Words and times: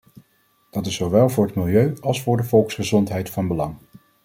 Dat 0.71 0.85
is 0.85 0.95
zowel 0.95 1.29
voor 1.29 1.45
het 1.45 1.55
milieu 1.55 1.93
als 2.01 2.21
voor 2.21 2.37
de 2.37 2.43
volksgezondheid 2.43 3.29
van 3.29 3.47
belang. 3.47 3.75